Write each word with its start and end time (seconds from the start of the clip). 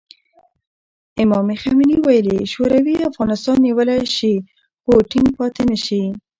امام 1.23 1.47
خمیني 1.61 1.97
ویلي، 2.05 2.39
شوروي 2.53 2.95
افغانستان 3.11 3.57
نیولی 3.65 4.01
شي 4.17 4.33
خو 4.83 4.93
ټینګ 5.11 5.27
پاتې 5.37 5.63
نه 5.69 5.77
شي. 5.85 6.03